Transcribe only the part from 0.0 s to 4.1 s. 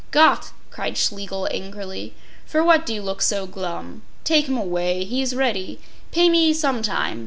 “Gott!” cried Schlegel, angrily. “For what do you look so glum?